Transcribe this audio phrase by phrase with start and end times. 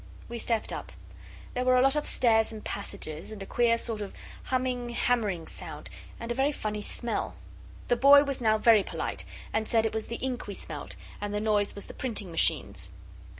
[0.27, 0.91] We stepped up.
[1.53, 5.45] There were a lot of stairs and passages, and a queer sort of humming, hammering
[5.45, 7.35] sound and a very funny smell.
[7.87, 11.35] The boy was now very polite, and said it was the ink we smelt, and
[11.35, 12.89] the noise was the printing machines.